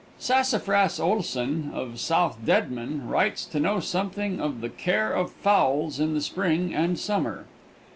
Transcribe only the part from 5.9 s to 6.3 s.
in the